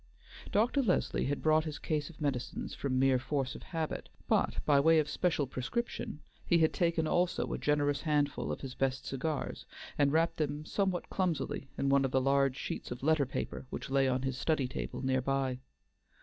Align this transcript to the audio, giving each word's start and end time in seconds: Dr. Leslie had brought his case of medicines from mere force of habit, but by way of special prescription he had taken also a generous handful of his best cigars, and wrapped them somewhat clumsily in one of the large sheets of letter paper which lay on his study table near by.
Dr. 0.51 0.81
Leslie 0.81 1.25
had 1.25 1.43
brought 1.43 1.65
his 1.65 1.77
case 1.77 2.09
of 2.09 2.19
medicines 2.19 2.73
from 2.73 2.97
mere 2.97 3.19
force 3.19 3.53
of 3.53 3.61
habit, 3.61 4.09
but 4.27 4.57
by 4.65 4.79
way 4.79 4.97
of 4.97 5.07
special 5.07 5.45
prescription 5.45 6.21
he 6.43 6.57
had 6.57 6.73
taken 6.73 7.05
also 7.05 7.53
a 7.53 7.57
generous 7.59 8.01
handful 8.01 8.51
of 8.51 8.61
his 8.61 8.73
best 8.73 9.05
cigars, 9.05 9.67
and 9.99 10.11
wrapped 10.11 10.37
them 10.37 10.65
somewhat 10.65 11.11
clumsily 11.11 11.69
in 11.77 11.89
one 11.89 12.03
of 12.03 12.09
the 12.09 12.19
large 12.19 12.57
sheets 12.57 12.89
of 12.89 13.03
letter 13.03 13.27
paper 13.27 13.67
which 13.69 13.91
lay 13.91 14.07
on 14.07 14.23
his 14.23 14.39
study 14.39 14.67
table 14.67 15.03
near 15.03 15.21
by. 15.21 15.59